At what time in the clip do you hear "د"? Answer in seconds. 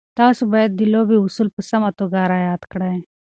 0.75-0.81